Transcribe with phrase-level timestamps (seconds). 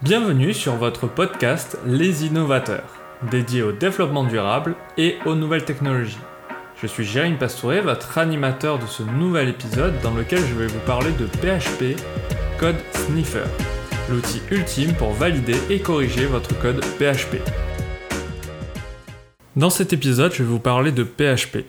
[0.00, 2.94] Bienvenue sur votre podcast Les Innovateurs,
[3.32, 6.20] dédié au développement durable et aux nouvelles technologies.
[6.80, 10.78] Je suis Jérémy Pastouret, votre animateur de ce nouvel épisode dans lequel je vais vous
[10.86, 12.00] parler de PHP
[12.60, 13.42] Code Sniffer,
[14.08, 17.42] l'outil ultime pour valider et corriger votre code PHP.
[19.56, 21.64] Dans cet épisode, je vais vous parler de PHP.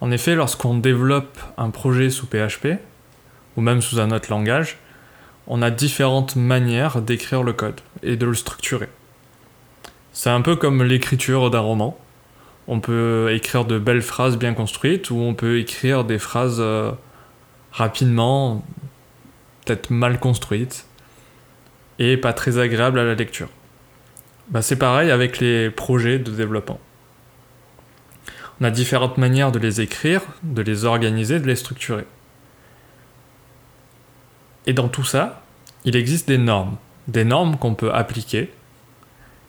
[0.00, 2.78] En effet, lorsqu'on développe un projet sous PHP,
[3.58, 4.78] ou même sous un autre langage,
[5.46, 8.88] on a différentes manières d'écrire le code et de le structurer.
[10.12, 11.98] C'est un peu comme l'écriture d'un roman.
[12.68, 16.92] On peut écrire de belles phrases bien construites ou on peut écrire des phrases euh,
[17.72, 18.64] rapidement,
[19.64, 20.86] peut-être mal construites
[21.98, 23.48] et pas très agréables à la lecture.
[24.48, 26.80] Bah, c'est pareil avec les projets de développement.
[28.60, 32.04] On a différentes manières de les écrire, de les organiser, de les structurer.
[34.66, 35.42] Et dans tout ça,
[35.84, 36.76] il existe des normes.
[37.08, 38.50] Des normes qu'on peut appliquer,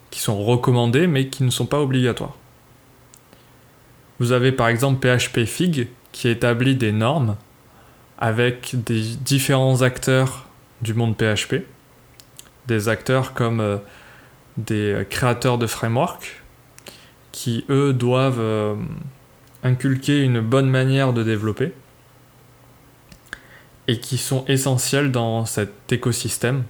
[0.09, 2.36] qui sont recommandées mais qui ne sont pas obligatoires.
[4.19, 7.36] Vous avez par exemple PHP Fig qui établit des normes
[8.19, 10.45] avec des différents acteurs
[10.81, 11.66] du monde PHP.
[12.67, 13.78] Des acteurs comme euh,
[14.58, 16.44] des créateurs de frameworks
[17.31, 18.75] qui, eux, doivent euh,
[19.64, 21.73] inculquer une bonne manière de développer
[23.88, 26.64] et qui sont essentiels dans cet écosystème.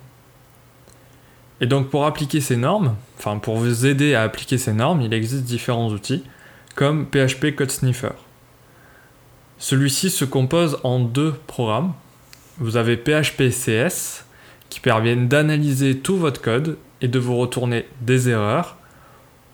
[1.62, 5.14] Et donc pour appliquer ces normes, enfin pour vous aider à appliquer ces normes, il
[5.14, 6.24] existe différents outils
[6.76, 8.14] comme PHP Code Sniffer.
[9.60, 11.94] Celui-ci se compose en deux programmes.
[12.58, 14.26] Vous avez PHP CS
[14.70, 18.78] qui perviennent d'analyser tout votre code et de vous retourner des erreurs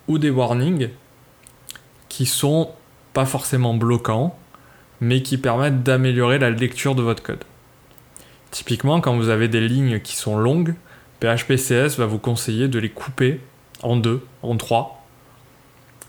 [0.08, 0.90] ou des warnings
[2.08, 2.72] qui sont
[3.14, 4.38] pas forcément bloquants
[5.02, 7.44] mais qui permettent d'améliorer la lecture de votre code.
[8.52, 10.75] Typiquement, quand vous avez des lignes qui sont longues,
[11.19, 13.39] PHPCS va vous conseiller de les couper
[13.81, 15.05] en deux, en trois,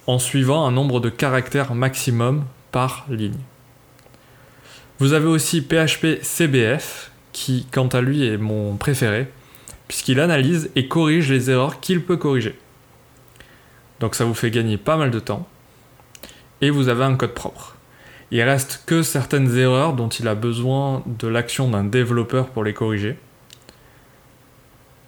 [0.07, 3.39] en suivant un nombre de caractères maximum par ligne.
[4.99, 9.31] Vous avez aussi PHP CBF, qui quant à lui est mon préféré,
[9.89, 12.59] puisqu'il analyse et corrige les erreurs qu'il peut corriger.
[13.99, 15.47] Donc ça vous fait gagner pas mal de temps,
[16.61, 17.77] et vous avez un code propre.
[18.31, 22.75] Il reste que certaines erreurs dont il a besoin de l'action d'un développeur pour les
[22.75, 23.19] corriger.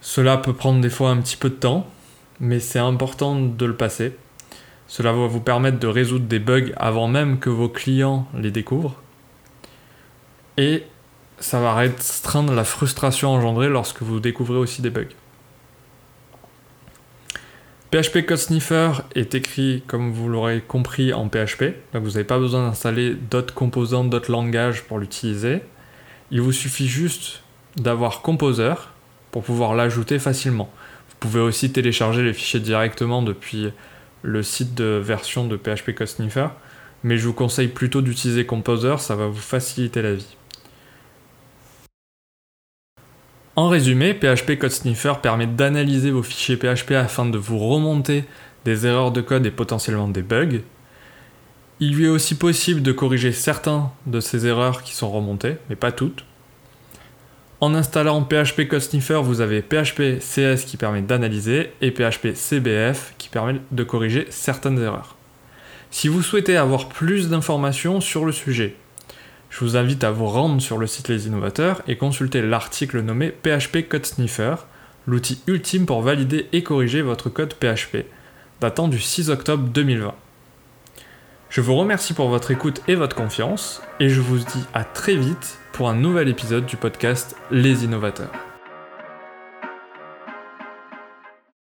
[0.00, 1.86] Cela peut prendre des fois un petit peu de temps,
[2.40, 4.16] mais c'est important de le passer.
[4.88, 9.00] Cela va vous permettre de résoudre des bugs avant même que vos clients les découvrent.
[10.56, 10.82] Et
[11.38, 15.06] ça va restreindre la frustration engendrée lorsque vous découvrez aussi des bugs.
[17.92, 21.74] PHP Code Sniffer est écrit, comme vous l'aurez compris, en PHP.
[21.92, 25.60] Donc vous n'avez pas besoin d'installer d'autres composants, d'autres langages pour l'utiliser.
[26.30, 27.42] Il vous suffit juste
[27.76, 28.72] d'avoir Composer
[29.30, 30.72] pour pouvoir l'ajouter facilement.
[31.10, 33.68] Vous pouvez aussi télécharger les fichiers directement depuis
[34.22, 36.46] le site de version de PHP Code Sniffer.
[37.04, 40.36] Mais je vous conseille plutôt d'utiliser Composer, ça va vous faciliter la vie.
[43.54, 48.24] En résumé, PHP Code Sniffer permet d'analyser vos fichiers PHP afin de vous remonter
[48.64, 50.62] des erreurs de code et potentiellement des bugs.
[51.78, 55.76] Il lui est aussi possible de corriger certains de ces erreurs qui sont remontées, mais
[55.76, 56.24] pas toutes.
[57.60, 63.14] En installant PHP Code Sniffer, vous avez PHP CS qui permet d'analyser et PHP CBF
[63.18, 65.16] qui permet de corriger certaines erreurs.
[65.90, 68.76] Si vous souhaitez avoir plus d'informations sur le sujet,
[69.52, 73.30] je vous invite à vous rendre sur le site Les Innovateurs et consulter l'article nommé
[73.30, 74.54] PHP Code Sniffer,
[75.06, 78.06] l'outil ultime pour valider et corriger votre code PHP,
[78.62, 80.14] datant du 6 octobre 2020.
[81.50, 85.16] Je vous remercie pour votre écoute et votre confiance, et je vous dis à très
[85.16, 88.51] vite pour un nouvel épisode du podcast Les Innovateurs.